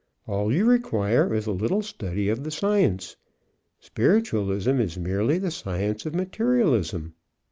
[0.25, 3.17] All you require is a little study of the science.
[3.79, 7.13] Spiritualism is merely the science of materialism."